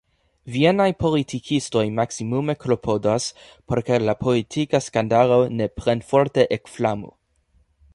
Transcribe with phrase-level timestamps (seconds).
[0.53, 3.29] Vienaj politikistoj maksimume klopodas,
[3.73, 7.17] por ke la politika skandalo ne plenforte ekflamu.